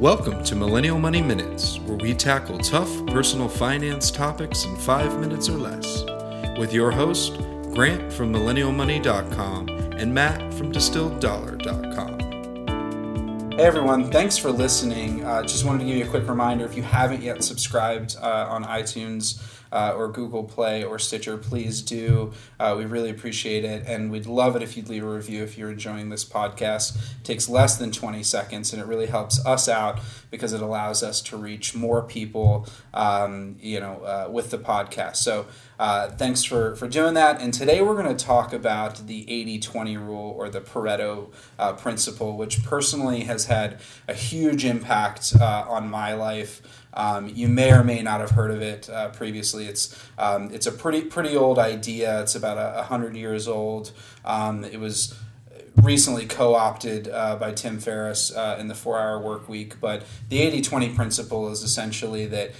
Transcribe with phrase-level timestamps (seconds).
[0.00, 5.46] Welcome to Millennial Money Minutes, where we tackle tough personal finance topics in five minutes
[5.50, 6.04] or less.
[6.58, 7.34] With your host,
[7.74, 12.19] Grant from MillennialMoney.com and Matt from DistilledDollar.com.
[13.60, 15.22] Hey everyone, thanks for listening.
[15.22, 18.46] Uh, just wanted to give you a quick reminder if you haven't yet subscribed uh,
[18.48, 19.38] on iTunes,
[19.72, 22.32] uh, or Google Play or Stitcher, please do.
[22.58, 25.56] Uh, we really appreciate it, and we'd love it if you'd leave a review if
[25.56, 26.96] you're enjoying this podcast.
[26.96, 30.00] It takes less than 20 seconds, and it really helps us out
[30.30, 35.16] because it allows us to reach more people, um, you know, uh, with the podcast.
[35.16, 35.46] So.
[35.80, 37.40] Uh, thanks for, for doing that.
[37.40, 41.72] And today we're going to talk about the 80 20 rule or the Pareto uh,
[41.72, 46.60] principle, which personally has had a huge impact uh, on my life.
[46.92, 49.64] Um, you may or may not have heard of it uh, previously.
[49.64, 52.20] It's um, it's a pretty pretty old idea.
[52.20, 53.92] It's about a, hundred years old.
[54.22, 55.18] Um, it was
[55.76, 59.80] recently co-opted uh, by Tim Ferriss uh, in the four-hour work week.
[59.80, 62.50] But the 80-20 principle is essentially that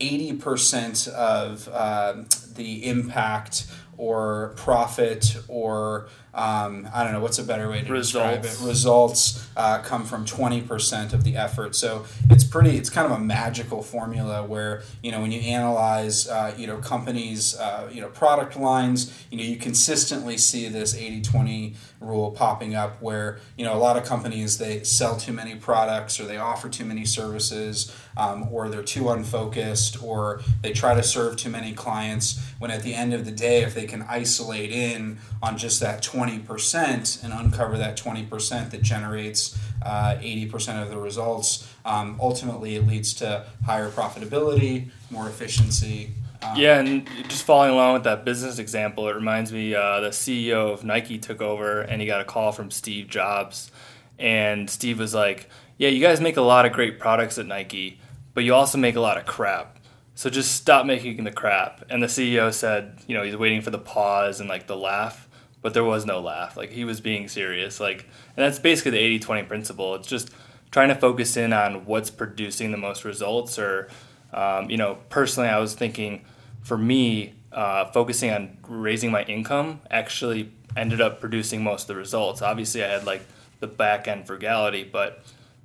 [0.00, 2.14] 80% um, of uh,
[2.54, 8.12] the impact or profit or um, I don't know what's a better way to results.
[8.12, 8.66] describe it.
[8.66, 12.78] Results uh, come from twenty percent of the effort, so it's pretty.
[12.78, 16.78] It's kind of a magical formula where you know when you analyze uh, you know
[16.78, 22.74] companies uh, you know product lines, you know you consistently see this 80-20 rule popping
[22.74, 26.38] up where you know a lot of companies they sell too many products or they
[26.38, 31.50] offer too many services um, or they're too unfocused or they try to serve too
[31.50, 32.40] many clients.
[32.58, 36.02] When at the end of the day, if they can isolate in on just that
[36.02, 42.76] twenty 20% and uncover that 20% that generates uh, 80% of the results, um, ultimately
[42.76, 46.10] it leads to higher profitability, more efficiency.
[46.42, 50.08] Um, yeah, and just following along with that business example, it reminds me uh, the
[50.08, 53.70] CEO of Nike took over and he got a call from Steve Jobs.
[54.18, 55.48] And Steve was like,
[55.78, 58.00] Yeah, you guys make a lot of great products at Nike,
[58.34, 59.78] but you also make a lot of crap.
[60.14, 61.84] So just stop making the crap.
[61.90, 65.28] And the CEO said, you know, he's waiting for the pause and like the laugh
[65.62, 66.56] but there was no laugh.
[66.56, 67.80] Like he was being serious.
[67.80, 68.02] Like,
[68.36, 69.94] and that's basically the 80-20 principle.
[69.94, 70.30] It's just
[70.70, 73.58] trying to focus in on what's producing the most results.
[73.58, 73.88] Or,
[74.34, 76.24] um, you know, personally, I was thinking
[76.62, 81.96] for me, uh, focusing on raising my income actually ended up producing most of the
[81.96, 82.42] results.
[82.42, 83.22] Obviously, I had like
[83.60, 85.22] the back end frugality, but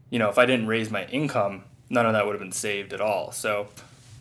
[0.10, 2.94] you know, if I didn't raise my income, none of that would have been saved
[2.94, 3.32] at all.
[3.32, 3.70] So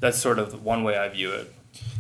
[0.01, 1.53] that's sort of one way I view it.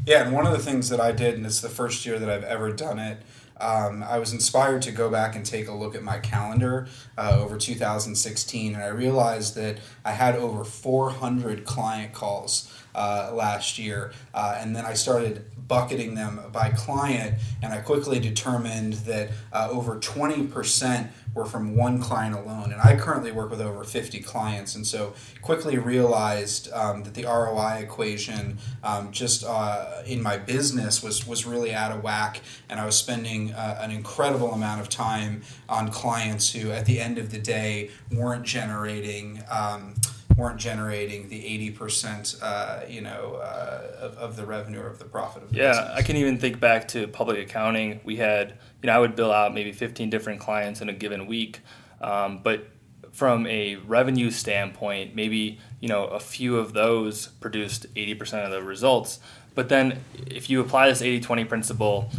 [0.06, 2.30] Yeah, and one of the things that I did, and it's the first year that
[2.30, 3.18] I've ever done it,
[3.58, 7.38] um, I was inspired to go back and take a look at my calendar uh,
[7.40, 14.12] over 2016, and I realized that I had over 400 client calls uh, last year.
[14.34, 19.68] Uh, and then I started bucketing them by client, and I quickly determined that uh,
[19.70, 22.72] over 20% were from one client alone.
[22.72, 27.24] And I currently work with over 50 clients, and so quickly realized um, that the
[27.24, 32.80] ROI equation um, just uh, in my business was, was really out of whack, and
[32.80, 37.18] I was spending uh, an incredible amount of time on clients who, at the end
[37.18, 39.42] of the day, weren't generating.
[39.50, 39.94] Um,
[40.36, 45.04] weren't generating the 80% uh, you know uh, of, of, the revenue or of the
[45.04, 45.90] profit of the yeah business.
[45.94, 49.32] i can even think back to public accounting we had you know i would bill
[49.32, 51.60] out maybe 15 different clients in a given week
[52.02, 52.68] um, but
[53.12, 58.62] from a revenue standpoint maybe you know a few of those produced 80% of the
[58.62, 59.20] results
[59.54, 62.10] but then if you apply this 80-20 principle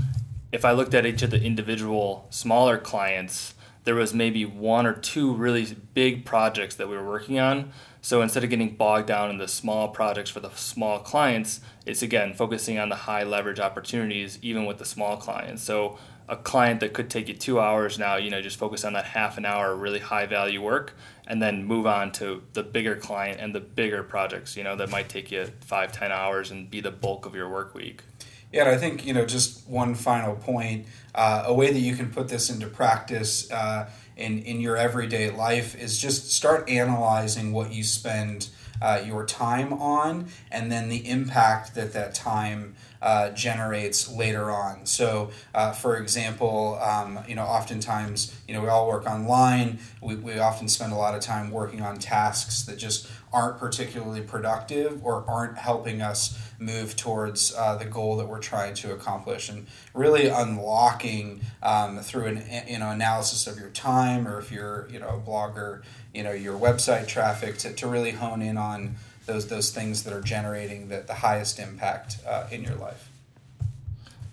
[0.51, 3.53] if i looked at each of the individual smaller clients
[3.87, 7.71] there was maybe one or two really big projects that we were working on
[8.07, 12.01] so instead of getting bogged down in the small projects for the small clients, it's
[12.01, 15.61] again focusing on the high leverage opportunities, even with the small clients.
[15.61, 15.97] So
[16.29, 19.03] a client that could take you two hours now, you know, just focus on that
[19.03, 20.93] half an hour really high value work
[21.27, 24.89] and then move on to the bigger client and the bigger projects, you know, that
[24.89, 28.03] might take you five, ten hours and be the bulk of your work week.
[28.51, 31.95] Yeah, and I think, you know, just one final point, uh, a way that you
[31.95, 37.51] can put this into practice uh, in, in your everyday life is just start analyzing
[37.51, 38.49] what you spend
[38.81, 44.85] uh, your time on and then the impact that that time uh, generates later on.
[44.85, 49.79] So, uh, for example, um, you know, oftentimes, you know, we all work online.
[50.01, 54.21] We, we often spend a lot of time working on tasks that just aren't particularly
[54.21, 59.49] productive or aren't helping us move towards uh, the goal that we're trying to accomplish
[59.49, 64.87] and really unlocking um, through an you know analysis of your time or if you're
[64.89, 65.81] you know a blogger
[66.13, 68.95] you know your website traffic to, to really hone in on
[69.27, 73.09] those those things that are generating the, the highest impact uh, in your life.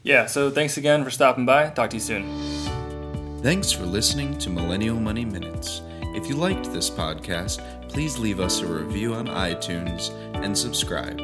[0.02, 1.70] Yeah, so thanks again for stopping by.
[1.70, 3.42] Talk to you soon.
[3.42, 5.82] Thanks for listening to Millennial Money Minutes.
[6.14, 10.10] If you liked this podcast, please leave us a review on iTunes
[10.42, 11.18] and subscribe.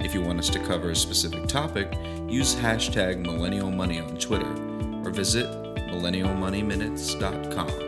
[0.00, 1.92] If you want us to cover a specific topic,
[2.28, 4.52] use hashtag millennial money on Twitter
[5.04, 5.46] or visit
[5.90, 7.85] millennialmoneyminutes.com.